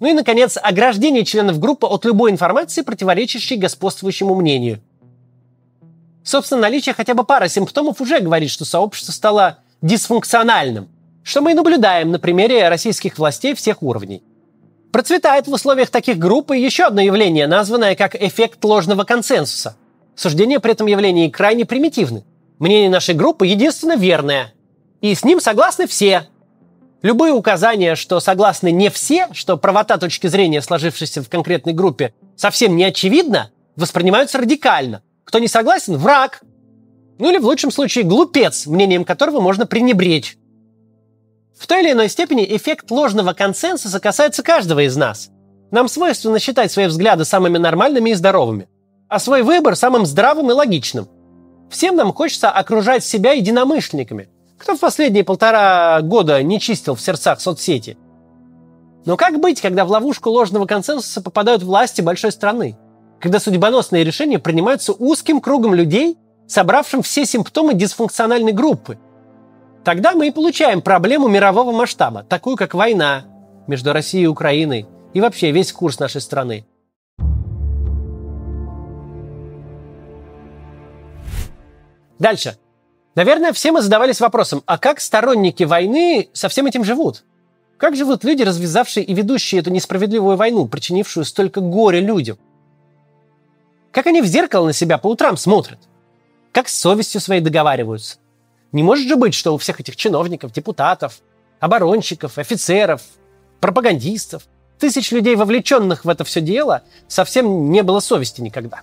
Ну 0.00 0.08
и, 0.08 0.12
наконец, 0.12 0.58
ограждение 0.60 1.24
членов 1.24 1.58
группы 1.58 1.86
от 1.86 2.04
любой 2.04 2.30
информации, 2.30 2.82
противоречащей 2.82 3.56
господствующему 3.56 4.34
мнению. 4.34 4.80
Собственно, 6.22 6.62
наличие 6.62 6.94
хотя 6.94 7.14
бы 7.14 7.24
пары 7.24 7.48
симптомов 7.48 8.00
уже 8.00 8.20
говорит, 8.20 8.50
что 8.50 8.64
сообщество 8.64 9.12
стало 9.12 9.58
дисфункциональным, 9.82 10.88
что 11.22 11.42
мы 11.42 11.52
и 11.52 11.54
наблюдаем 11.54 12.10
на 12.10 12.18
примере 12.18 12.68
российских 12.68 13.18
властей 13.18 13.54
всех 13.54 13.82
уровней. 13.82 14.22
Процветает 14.94 15.48
в 15.48 15.52
условиях 15.52 15.90
таких 15.90 16.18
групп 16.18 16.52
и 16.52 16.60
еще 16.60 16.84
одно 16.84 17.00
явление, 17.00 17.48
названное 17.48 17.96
как 17.96 18.14
эффект 18.14 18.64
ложного 18.64 19.02
консенсуса. 19.02 19.76
Суждения 20.14 20.60
при 20.60 20.70
этом 20.70 20.86
явлении 20.86 21.28
крайне 21.30 21.64
примитивны. 21.64 22.24
Мнение 22.60 22.88
нашей 22.88 23.16
группы 23.16 23.48
единственно 23.48 23.96
верное. 23.96 24.54
И 25.00 25.12
с 25.12 25.24
ним 25.24 25.40
согласны 25.40 25.88
все. 25.88 26.28
Любые 27.02 27.32
указания, 27.32 27.96
что 27.96 28.20
согласны 28.20 28.70
не 28.70 28.88
все, 28.88 29.26
что 29.32 29.56
правота 29.56 29.98
точки 29.98 30.28
зрения, 30.28 30.62
сложившейся 30.62 31.24
в 31.24 31.28
конкретной 31.28 31.72
группе, 31.72 32.14
совсем 32.36 32.76
не 32.76 32.84
очевидна, 32.84 33.50
воспринимаются 33.74 34.38
радикально. 34.38 35.02
Кто 35.24 35.40
не 35.40 35.48
согласен– 35.48 35.96
враг. 35.98 36.40
Ну 37.18 37.30
или 37.30 37.38
в 37.38 37.46
лучшем 37.46 37.72
случае 37.72 38.04
глупец, 38.04 38.68
мнением 38.68 39.04
которого 39.04 39.40
можно 39.40 39.66
пренебречь. 39.66 40.36
В 41.64 41.66
той 41.66 41.80
или 41.80 41.92
иной 41.92 42.10
степени 42.10 42.44
эффект 42.44 42.90
ложного 42.90 43.32
консенсуса 43.32 43.98
касается 43.98 44.42
каждого 44.42 44.84
из 44.84 44.96
нас. 44.96 45.30
Нам 45.70 45.88
свойственно 45.88 46.38
считать 46.38 46.70
свои 46.70 46.88
взгляды 46.88 47.24
самыми 47.24 47.56
нормальными 47.56 48.10
и 48.10 48.14
здоровыми, 48.14 48.68
а 49.08 49.18
свой 49.18 49.40
выбор 49.40 49.74
самым 49.74 50.04
здравым 50.04 50.50
и 50.50 50.52
логичным. 50.52 51.08
Всем 51.70 51.96
нам 51.96 52.12
хочется 52.12 52.50
окружать 52.50 53.02
себя 53.02 53.32
единомышленниками. 53.32 54.28
Кто 54.58 54.76
в 54.76 54.78
последние 54.80 55.24
полтора 55.24 56.02
года 56.02 56.42
не 56.42 56.60
чистил 56.60 56.96
в 56.96 57.00
сердцах 57.00 57.40
соцсети? 57.40 57.96
Но 59.06 59.16
как 59.16 59.40
быть, 59.40 59.62
когда 59.62 59.86
в 59.86 59.90
ловушку 59.90 60.28
ложного 60.28 60.66
консенсуса 60.66 61.22
попадают 61.22 61.62
власти 61.62 62.02
большой 62.02 62.32
страны? 62.32 62.76
Когда 63.22 63.40
судьбоносные 63.40 64.04
решения 64.04 64.38
принимаются 64.38 64.92
узким 64.92 65.40
кругом 65.40 65.72
людей, 65.72 66.18
собравшим 66.46 67.00
все 67.00 67.24
симптомы 67.24 67.72
дисфункциональной 67.72 68.52
группы– 68.52 68.98
Тогда 69.84 70.14
мы 70.14 70.28
и 70.28 70.30
получаем 70.30 70.80
проблему 70.80 71.28
мирового 71.28 71.70
масштаба, 71.70 72.22
такую 72.22 72.56
как 72.56 72.72
война 72.72 73.24
между 73.66 73.92
Россией 73.92 74.24
и 74.24 74.28
Украиной 74.28 74.86
и 75.12 75.20
вообще 75.20 75.50
весь 75.50 75.72
курс 75.72 75.98
нашей 75.98 76.22
страны. 76.22 76.64
Дальше. 82.18 82.56
Наверное, 83.14 83.52
все 83.52 83.70
мы 83.70 83.82
задавались 83.82 84.20
вопросом, 84.20 84.62
а 84.66 84.78
как 84.78 85.00
сторонники 85.00 85.64
войны 85.64 86.30
со 86.32 86.48
всем 86.48 86.66
этим 86.66 86.82
живут? 86.82 87.24
Как 87.76 87.94
живут 87.94 88.24
люди, 88.24 88.42
развязавшие 88.42 89.04
и 89.04 89.12
ведущие 89.12 89.60
эту 89.60 89.70
несправедливую 89.70 90.36
войну, 90.36 90.66
причинившую 90.66 91.24
столько 91.24 91.60
горя 91.60 92.00
людям? 92.00 92.38
Как 93.92 94.06
они 94.06 94.22
в 94.22 94.26
зеркало 94.26 94.66
на 94.66 94.72
себя 94.72 94.96
по 94.96 95.08
утрам 95.08 95.36
смотрят? 95.36 95.78
Как 96.52 96.68
с 96.68 96.76
совестью 96.76 97.20
своей 97.20 97.42
договариваются? 97.42 98.16
Не 98.74 98.82
может 98.82 99.06
же 99.06 99.14
быть, 99.14 99.34
что 99.34 99.54
у 99.54 99.58
всех 99.58 99.78
этих 99.78 99.94
чиновников, 99.94 100.52
депутатов, 100.52 101.20
оборонщиков, 101.60 102.38
офицеров, 102.38 103.02
пропагандистов, 103.60 104.42
тысяч 104.80 105.12
людей, 105.12 105.36
вовлеченных 105.36 106.04
в 106.04 106.08
это 106.08 106.24
все 106.24 106.40
дело, 106.40 106.82
совсем 107.06 107.70
не 107.70 107.84
было 107.84 108.00
совести 108.00 108.40
никогда. 108.40 108.80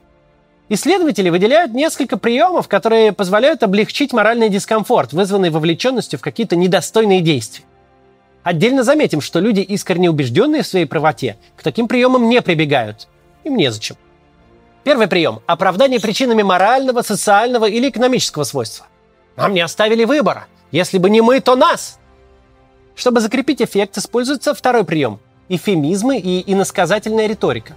Исследователи 0.70 1.30
выделяют 1.30 1.74
несколько 1.74 2.16
приемов, 2.16 2.70
которые 2.70 3.12
позволяют 3.12 3.64
облегчить 3.64 4.14
моральный 4.14 4.48
дискомфорт, 4.48 5.12
вызванный 5.12 5.50
вовлеченностью 5.50 6.18
в 6.18 6.22
какие-то 6.22 6.56
недостойные 6.56 7.20
действия. 7.20 7.66
Отдельно 8.44 8.84
заметим, 8.84 9.20
что 9.20 9.42
люди, 9.42 9.60
искренне 9.60 10.10
убежденные 10.10 10.62
в 10.62 10.68
своей 10.68 10.86
правоте, 10.86 11.36
к 11.58 11.64
таким 11.64 11.90
приемам 11.90 12.30
не 12.30 12.42
прибегают. 12.42 13.10
Им 13.44 13.58
незачем. 13.58 13.98
Первый 14.86 15.08
прием– 15.08 15.42
оправдание 15.48 16.00
причинами 16.00 16.44
морального, 16.44 17.02
социального 17.02 17.66
или 17.66 17.90
экономического 17.90 18.46
свойства. 18.46 18.88
Нам 19.36 19.54
не 19.54 19.62
оставили 19.62 20.06
выбора. 20.06 20.48
Если 20.72 20.98
бы 20.98 21.10
не 21.10 21.22
мы, 21.22 21.40
то 21.40 21.56
нас. 21.56 22.00
Чтобы 22.96 23.20
закрепить 23.20 23.62
эффект, 23.62 23.98
используется 23.98 24.54
второй 24.54 24.86
прием– 24.86 25.20
эфемизмы 25.50 26.18
и 26.18 26.52
иносказательная 26.52 27.28
риторика. 27.28 27.76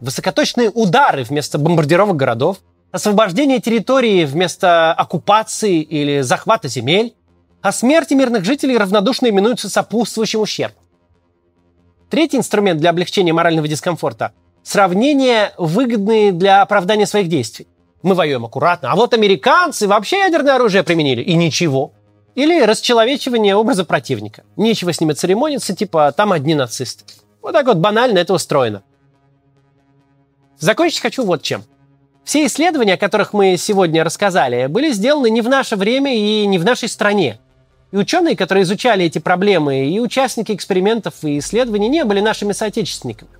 Высокоточные 0.00 0.70
удары 0.70 1.22
вместо 1.24 1.58
бомбардировок 1.58 2.16
городов, 2.16 2.58
освобождение 2.90 3.60
территории 3.60 4.24
вместо 4.24 4.92
оккупации 4.92 5.80
или 5.80 6.20
захвата 6.20 6.68
земель, 6.68 7.14
а 7.62 7.72
смерти 7.72 8.14
мирных 8.14 8.44
жителей 8.44 8.76
равнодушно 8.76 9.28
именуются 9.28 9.68
сопутствующим 9.68 10.40
ущербом. 10.40 10.82
Третий 12.10 12.36
инструмент 12.36 12.80
для 12.80 12.90
облегчения 12.90 13.32
морального 13.32 13.66
дискомфорта– 13.66 14.32
сравнения, 14.62 15.52
выгодные 15.58 16.32
для 16.32 16.62
оправдания 16.62 17.06
своих 17.06 17.28
действий. 17.28 17.66
Мы 18.06 18.14
воюем 18.14 18.44
аккуратно, 18.44 18.92
а 18.92 18.94
вот 18.94 19.14
американцы 19.14 19.88
вообще 19.88 20.18
ядерное 20.18 20.54
оружие 20.54 20.84
применили, 20.84 21.22
и 21.22 21.34
ничего. 21.34 21.92
Или 22.36 22.62
расчеловечивание 22.62 23.56
образа 23.56 23.84
противника. 23.84 24.44
Нечего 24.54 24.92
с 24.92 25.00
ними 25.00 25.12
церемониться, 25.12 25.74
типа 25.74 26.12
там 26.16 26.30
одни 26.30 26.54
нацисты. 26.54 27.02
Вот 27.42 27.50
так 27.50 27.66
вот 27.66 27.78
банально 27.78 28.18
это 28.18 28.32
устроено. 28.32 28.84
Закончить 30.56 31.00
хочу 31.00 31.24
вот 31.24 31.42
чем. 31.42 31.64
Все 32.22 32.46
исследования, 32.46 32.94
о 32.94 32.96
которых 32.96 33.32
мы 33.32 33.56
сегодня 33.56 34.04
рассказали, 34.04 34.66
были 34.68 34.92
сделаны 34.92 35.28
не 35.28 35.42
в 35.42 35.48
наше 35.48 35.74
время 35.74 36.14
и 36.16 36.46
не 36.46 36.58
в 36.60 36.64
нашей 36.64 36.88
стране. 36.88 37.40
И 37.90 37.96
ученые, 37.96 38.36
которые 38.36 38.62
изучали 38.62 39.04
эти 39.04 39.18
проблемы, 39.18 39.84
и 39.84 39.98
участники 39.98 40.52
экспериментов 40.52 41.24
и 41.24 41.40
исследований 41.40 41.88
не 41.88 42.04
были 42.04 42.20
нашими 42.20 42.52
соотечественниками. 42.52 43.32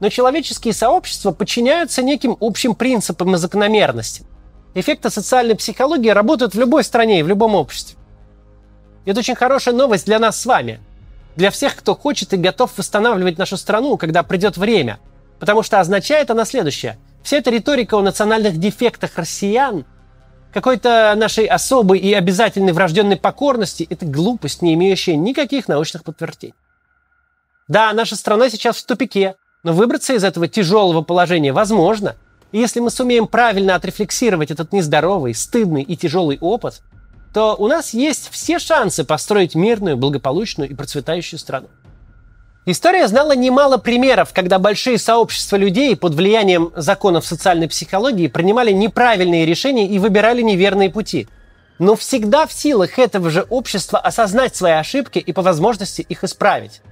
Но 0.00 0.08
человеческие 0.08 0.74
сообщества 0.74 1.32
подчиняются 1.32 2.02
неким 2.02 2.36
общим 2.40 2.74
принципам 2.74 3.34
и 3.34 3.38
закономерностям. 3.38 4.26
Эффекты 4.74 5.10
социальной 5.10 5.56
психологии 5.56 6.10
работают 6.10 6.54
в 6.54 6.58
любой 6.58 6.84
стране 6.84 7.20
и 7.20 7.22
в 7.22 7.28
любом 7.28 7.54
обществе. 7.54 7.98
Это 9.06 9.20
очень 9.20 9.34
хорошая 9.34 9.74
новость 9.74 10.06
для 10.06 10.18
нас 10.18 10.40
с 10.40 10.46
вами. 10.46 10.80
Для 11.34 11.50
всех, 11.50 11.76
кто 11.76 11.94
хочет 11.94 12.32
и 12.32 12.36
готов 12.36 12.76
восстанавливать 12.76 13.38
нашу 13.38 13.56
страну, 13.56 13.96
когда 13.96 14.22
придет 14.22 14.56
время. 14.56 14.98
Потому 15.40 15.62
что 15.62 15.80
означает 15.80 16.30
она 16.30 16.44
следующее. 16.44 16.98
Вся 17.22 17.38
эта 17.38 17.50
риторика 17.50 17.96
о 17.96 18.02
национальных 18.02 18.58
дефектах 18.58 19.16
россиян, 19.16 19.84
какой-то 20.52 21.14
нашей 21.16 21.46
особой 21.46 21.98
и 21.98 22.12
обязательной 22.12 22.72
врожденной 22.72 23.16
покорности– 23.16 23.86
это 23.90 24.06
глупость, 24.06 24.62
не 24.62 24.74
имеющая 24.74 25.16
никаких 25.16 25.68
научных 25.68 26.04
подтверждений. 26.04 26.54
Да, 27.68 27.92
наша 27.92 28.16
страна 28.16 28.48
сейчас 28.48 28.76
в 28.76 28.86
тупике, 28.86 29.36
но 29.62 29.72
выбраться 29.72 30.14
из 30.14 30.24
этого 30.24 30.48
тяжелого 30.48 31.02
положения 31.02 31.52
возможно. 31.52 32.16
И 32.52 32.58
если 32.58 32.80
мы 32.80 32.90
сумеем 32.90 33.26
правильно 33.26 33.74
отрефлексировать 33.74 34.50
этот 34.50 34.72
нездоровый, 34.72 35.34
стыдный 35.34 35.82
и 35.82 35.96
тяжелый 35.96 36.38
опыт– 36.40 36.82
то 37.32 37.54
у 37.56 37.68
нас 37.68 37.94
есть 37.94 38.30
все 38.30 38.58
шансы 38.58 39.04
построить 39.04 39.54
мирную, 39.54 39.96
благополучную 39.96 40.70
и 40.70 40.74
процветающую 40.74 41.38
страну. 41.38 41.68
История 42.66 43.08
знала 43.08 43.34
немало 43.34 43.78
примеров, 43.78 44.32
когда 44.34 44.58
большие 44.58 44.98
сообщества 44.98 45.56
людей 45.56 45.96
под 45.96 46.14
влиянием 46.14 46.72
законов 46.76 47.24
социальной 47.24 47.68
психологии 47.68 48.26
принимали 48.26 48.72
неправильные 48.72 49.46
решения 49.46 49.86
и 49.86 49.98
выбирали 49.98 50.42
неверные 50.42 50.90
пути. 50.90 51.28
Но 51.78 51.96
всегда 51.96 52.46
в 52.46 52.52
силах 52.52 52.98
этого 52.98 53.30
же 53.30 53.46
общества 53.48 53.98
осознать 53.98 54.54
свои 54.54 54.72
ошибки 54.72 55.18
и 55.18 55.32
по 55.32 55.42
возможности 55.42 56.02
их 56.02 56.24
исправить. 56.24 56.82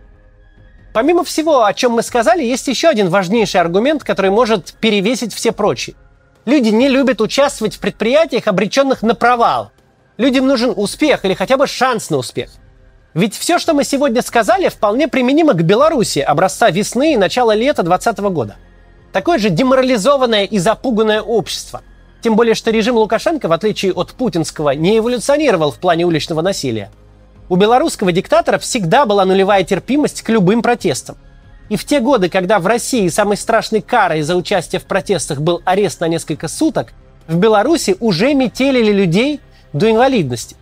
Помимо 0.97 1.23
всего, 1.25 1.65
о 1.65 1.75
чем 1.75 1.93
мы 1.93 2.03
сказали, 2.03 2.43
есть 2.43 2.67
еще 2.67 2.89
один 2.89 3.11
важнейший 3.11 3.61
аргумент, 3.61 4.03
который 4.03 4.31
может 4.31 4.73
перевесить 4.81 5.33
все 5.33 5.53
прочие. 5.53 5.95
Люди 6.45 6.71
не 6.71 6.89
любят 6.89 7.21
участвовать 7.21 7.77
в 7.77 7.81
предприятиях, 7.81 8.49
обреченных 8.49 9.03
на 9.03 9.15
провал– 9.15 9.71
Людям 10.17 10.47
нужен 10.47 10.73
успех 10.75 11.25
или 11.25 11.35
хотя 11.35 11.57
бы 11.57 11.67
шанс 11.67 12.11
на 12.11 12.17
успех. 12.17 12.51
Ведь 13.15 13.37
все, 13.37 13.59
что 13.59 13.75
мы 13.75 13.85
сегодня 13.85 14.23
сказали, 14.23 14.69
вполне 14.69 15.09
применимо 15.09 15.53
к 15.53 15.63
Беларуси 15.63 16.21
образца 16.21 16.71
весны 16.71 17.15
и 17.15 17.17
начала 17.17 17.55
лета 17.55 17.83
2020 17.83 18.19
года. 18.33 18.57
Такое 19.13 19.39
же 19.39 19.51
деморализованное 19.51 20.45
и 20.45 20.59
запуганное 20.59 21.23
общество. 21.23 21.83
Тем 22.23 22.35
более, 22.35 22.55
что 22.55 22.71
режим 22.71 22.97
Лукашенко, 22.97 23.49
в 23.49 23.53
отличие 23.53 23.93
от 23.93 24.13
путинского, 24.13 24.71
не 24.71 24.99
эволюционировал 24.99 25.71
в 25.71 25.79
плане 25.79 26.05
уличного 26.05 26.43
насилия. 26.43 26.91
У 27.49 27.57
белорусского 27.57 28.13
диктатора 28.13 28.59
всегда 28.59 29.07
была 29.07 29.25
нулевая 29.25 29.63
терпимость 29.63 30.23
к 30.23 30.29
любым 30.29 30.63
протестам. 30.63 31.17
И 31.69 31.77
в 31.77 31.85
те 31.85 32.01
годы, 32.01 32.29
когда 32.29 32.59
в 32.59 32.67
России 32.67 33.09
самой 33.09 33.37
страшной 33.37 33.83
карой 33.83 34.23
за 34.23 34.37
участие 34.37 34.81
в 34.81 34.85
протестах 34.85 35.41
был 35.41 35.63
арест 35.65 36.01
на 36.01 36.09
несколько 36.09 36.49
суток, 36.49 36.93
в 37.27 37.37
Беларуси 37.37 37.97
уже 38.01 38.35
метелили 38.35 38.93
людей, 38.93 39.41
до 39.73 39.91
инвалидности. 39.91 40.57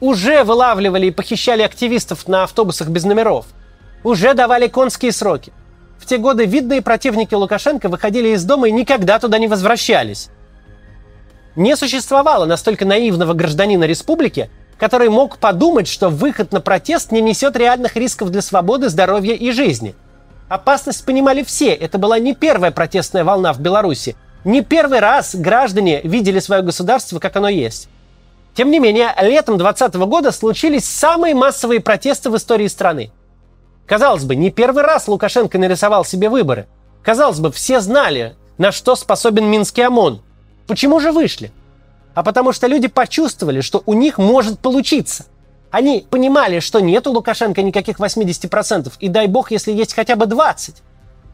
Уже 0.00 0.42
вылавливали 0.42 1.06
и 1.06 1.10
похищали 1.10 1.62
активистов 1.62 2.26
на 2.26 2.42
автобусах 2.42 2.88
без 2.88 3.04
номеров. 3.04 3.46
Уже 4.02 4.34
давали 4.34 4.66
конские 4.66 5.12
сроки. 5.12 5.52
В 5.98 6.06
те 6.06 6.18
годы 6.18 6.44
видные 6.44 6.82
противники 6.82 7.34
Лукашенко 7.34 7.88
выходили 7.88 8.30
из 8.30 8.42
дома 8.44 8.68
и 8.68 8.72
никогда 8.72 9.20
туда 9.20 9.38
не 9.38 9.46
возвращались. 9.46 10.30
Не 11.54 11.76
существовало 11.76 12.44
настолько 12.44 12.84
наивного 12.84 13.34
гражданина 13.34 13.84
республики, 13.84 14.50
который 14.82 15.10
мог 15.10 15.38
подумать, 15.38 15.86
что 15.86 16.08
выход 16.08 16.50
на 16.50 16.60
протест 16.60 17.12
не 17.12 17.20
несет 17.20 17.54
реальных 17.54 17.94
рисков 17.94 18.30
для 18.30 18.42
свободы, 18.42 18.88
здоровья 18.88 19.34
и 19.34 19.52
жизни. 19.52 19.94
Опасность 20.48 21.06
понимали 21.06 21.44
все. 21.44 21.72
Это 21.72 21.98
была 21.98 22.18
не 22.18 22.34
первая 22.34 22.72
протестная 22.72 23.22
волна 23.22 23.52
в 23.52 23.60
Беларуси. 23.60 24.16
Не 24.42 24.62
первый 24.62 24.98
раз 24.98 25.36
граждане 25.36 26.00
видели 26.02 26.40
свое 26.40 26.62
государство, 26.62 27.20
как 27.20 27.36
оно 27.36 27.48
есть. 27.48 27.88
Тем 28.56 28.72
не 28.72 28.80
менее, 28.80 29.14
летом 29.22 29.56
2020 29.56 29.94
года 30.10 30.32
случились 30.32 30.84
самые 30.84 31.36
массовые 31.36 31.78
протесты 31.78 32.28
в 32.28 32.36
истории 32.36 32.66
страны. 32.66 33.12
Казалось 33.86 34.24
бы, 34.24 34.34
не 34.34 34.50
первый 34.50 34.82
раз 34.82 35.06
Лукашенко 35.06 35.60
нарисовал 35.60 36.04
себе 36.04 36.28
выборы. 36.28 36.66
Казалось 37.04 37.38
бы, 37.38 37.52
все 37.52 37.80
знали, 37.80 38.34
на 38.58 38.72
что 38.72 38.96
способен 38.96 39.44
Минский 39.44 39.82
ОМОН. 39.82 40.22
Почему 40.66 40.98
же 40.98 41.12
вышли? 41.12 41.52
А 42.14 42.22
потому 42.22 42.52
что 42.52 42.66
люди 42.66 42.88
почувствовали, 42.88 43.60
что 43.60 43.82
у 43.86 43.94
них 43.94 44.18
может 44.18 44.58
получиться. 44.58 45.26
Они 45.70 46.06
понимали, 46.08 46.60
что 46.60 46.80
нет 46.80 47.06
у 47.06 47.12
Лукашенко 47.12 47.62
никаких 47.62 47.98
80%, 47.98 48.92
и 49.00 49.08
дай 49.08 49.26
бог, 49.26 49.50
если 49.50 49.72
есть 49.72 49.94
хотя 49.94 50.16
бы 50.16 50.26
20%. 50.26 50.76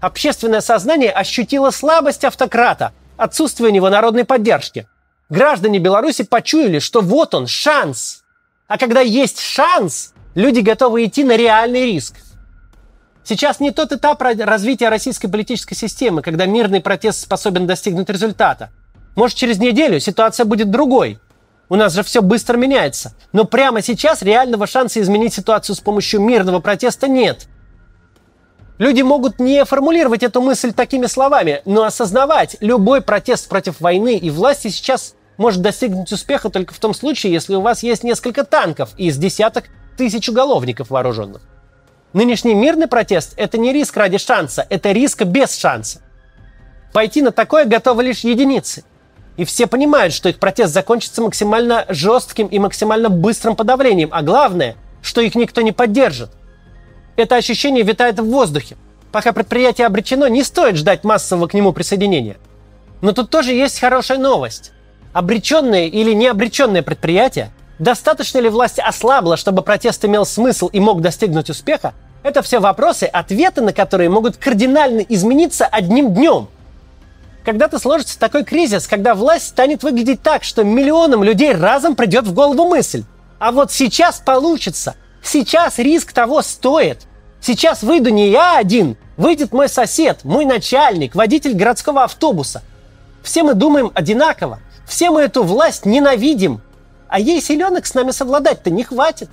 Общественное 0.01 0.61
сознание 0.61 1.11
ощутило 1.11 1.71
слабость 1.71 2.25
автократа, 2.25 2.93
отсутствие 3.17 3.71
у 3.71 3.73
него 3.73 3.91
народной 3.91 4.25
поддержки– 4.25 4.87
Граждане 5.31 5.79
Беларуси 5.79 6.25
почуяли, 6.25 6.79
что 6.79 7.03
вот 7.03 7.35
он, 7.35 7.47
шанс. 7.47 8.23
А 8.67 8.79
когда 8.79 9.01
есть 9.01 9.41
шанс, 9.41 10.15
люди 10.35 10.61
готовы 10.61 11.05
идти 11.05 11.23
на 11.23 11.37
реальный 11.37 11.85
риск. 11.85 12.15
Сейчас 13.25 13.61
не 13.61 13.73
тот 13.73 13.93
этап 13.93 14.23
развития 14.23 14.89
российской 14.89 15.29
политической 15.29 15.75
системы, 15.75 16.23
когда 16.23 16.47
мирный 16.47 16.81
протест 16.81 17.21
способен 17.21 17.67
достигнуть 17.67 18.09
результата. 18.09 18.71
Может, 19.17 19.37
через 19.37 19.59
неделю 19.59 20.01
ситуация 20.01 20.45
будет 20.45 20.71
другой. 20.71 21.19
У 21.69 21.77
нас 21.77 21.93
же 21.95 22.03
все 22.03 22.23
быстро 22.23 22.57
меняется. 22.57 23.15
Но 23.33 23.45
прямо 23.45 23.83
сейчас 23.83 24.23
реального 24.23 24.67
шанса 24.67 25.01
изменить 25.01 25.35
ситуацию 25.35 25.77
с 25.77 25.81
помощью 25.81 26.21
мирного 26.21 26.61
протеста 26.61 27.09
нет. 27.09 27.47
Люди 28.79 29.03
могут 29.03 29.41
не 29.41 29.65
формулировать 29.65 30.23
эту 30.23 30.41
мысль 30.41 30.73
такими 30.73 31.07
словами, 31.07 31.63
но 31.65 31.83
осознавать, 31.83 32.57
любой 32.61 33.03
протест 33.03 33.49
против 33.49 33.81
войны 33.81 34.17
и 34.17 34.31
власти 34.31 34.69
сейчас 34.69 35.15
может 35.37 35.63
достигнуть 35.63 36.13
успеха 36.13 36.49
только 36.49 36.73
в 36.75 36.79
том 36.79 36.95
случае, 36.95 37.33
если 37.33 37.57
у 37.57 37.61
вас 37.61 37.83
есть 37.83 38.05
несколько 38.05 38.45
танков 38.45 38.91
из 38.97 39.17
десяток 39.19 39.65
тысяч 39.97 40.29
уголовников 40.29 40.91
вооруженных. 40.91 41.43
Нынешний 42.13 42.55
мирный 42.55 42.87
протест– 42.87 43.35
это 43.37 43.59
не 43.59 43.73
риск 43.73 43.97
ради 43.97 44.19
шанса, 44.19 44.67
это 44.71 44.93
риск 44.93 45.25
без 45.25 45.55
шанса. 45.57 46.01
Пойти 46.93 47.21
на 47.21 47.33
такое 47.33 47.65
готовы 47.65 48.05
лишь 48.05 48.21
единицы. 48.21 48.85
И 49.39 49.47
все 49.47 49.67
понимают, 49.67 50.13
что 50.13 50.29
их 50.29 50.39
протест 50.39 50.75
закончится 50.75 51.23
максимально 51.23 51.87
жестким 51.89 52.49
и 52.49 52.59
максимально 52.59 53.09
быстрым 53.09 53.57
подавлением, 53.57 54.11
а 54.13 54.21
главное, 54.21 54.77
что 55.01 55.23
их 55.23 55.35
никто 55.35 55.63
не 55.63 55.73
поддержит. 55.73 56.31
Это 57.17 57.37
ощущение 57.37 57.83
витает 57.83 58.19
в 58.19 58.27
воздухе. 58.27 58.77
Пока 59.13 59.33
предприятие 59.33 59.87
обречено, 59.87 60.29
не 60.29 60.45
стоит 60.45 60.77
ждать 60.77 61.05
массового 61.05 61.47
к 61.47 61.55
нему 61.55 61.73
присоединения. 61.73 62.37
Но 63.01 63.13
тут 63.13 63.31
тоже 63.31 63.55
есть 63.55 63.81
хорошая 63.81 64.19
новость 64.19 64.73
обреченное 65.13 65.87
или 65.87 66.13
необреченное 66.13 66.83
предприятие, 66.83 67.51
достаточно 67.79 68.39
ли 68.39 68.49
власть 68.49 68.79
ослабла, 68.79 69.37
чтобы 69.37 69.63
протест 69.63 70.05
имел 70.05 70.25
смысл 70.25 70.69
и 70.69 70.81
мог 70.81 71.01
достигнуть 71.01 71.51
успеха, 71.51 71.95
это 72.23 72.43
все 72.43 72.61
вопросы, 72.61 73.05
ответы 73.05 73.61
на 73.61 73.73
которые 73.73 74.11
могут 74.11 74.37
кардинально 74.37 75.01
измениться 75.01 75.67
одним 75.67 76.15
днем. 76.15 76.49
Когда-то 77.49 77.79
сложится 77.79 78.19
такой 78.19 78.45
кризис, 78.45 78.87
когда 78.87 79.15
власть 79.15 79.49
станет 79.49 79.83
выглядеть 79.83 80.21
так, 80.21 80.45
что 80.45 80.65
миллионам 80.65 81.25
людей 81.25 81.55
разом 81.55 81.97
придет 81.97 82.27
в 82.27 82.35
голову 82.35 82.69
мысль. 82.69 83.05
А 83.39 83.53
вот 83.53 83.73
сейчас 83.73 84.19
получится. 84.19 84.97
Сейчас 85.23 85.79
риск 85.79 86.13
того 86.13 86.43
стоит. 86.43 87.07
Сейчас 87.41 87.83
выйду 87.83 88.11
не 88.11 88.29
я 88.29 88.59
один, 88.59 88.99
выйдет 89.17 89.55
мой 89.55 89.71
сосед, 89.71 90.25
мой 90.25 90.45
начальник, 90.45 91.15
водитель 91.15 91.55
городского 91.55 92.05
автобуса. 92.05 92.61
Все 93.23 93.43
мы 93.43 93.55
думаем 93.55 93.93
одинаково. 93.95 94.61
Все 94.87 95.09
мы 95.09 95.23
эту 95.23 95.43
власть 95.43 95.87
ненавидим, 95.87 96.61
а 97.09 97.19
ей 97.19 97.41
силенок 97.41 97.87
с 97.87 97.95
нами 97.95 98.11
совладать-то 98.11 98.69
не 98.69 98.85
хватит. 98.85 99.31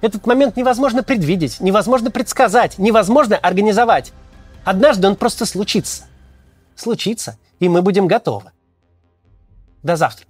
Этот 0.00 0.26
момент 0.26 0.56
невозможно 0.56 1.02
предвидеть, 1.02 1.60
невозможно 1.60 2.10
предсказать, 2.10 2.78
невозможно 2.78 3.36
организовать. 3.36 4.12
Однажды 4.64 5.06
он 5.06 5.16
просто 5.16 5.44
случится. 5.44 6.04
Случится, 6.76 7.38
и 7.58 7.68
мы 7.68 7.82
будем 7.82 8.06
готовы. 8.06 8.52
До 9.82 9.96
завтра. 9.96 10.26